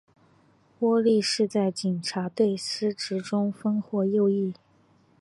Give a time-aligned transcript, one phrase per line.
[0.79, 4.55] 窝利士在警察队司职中锋或右翼。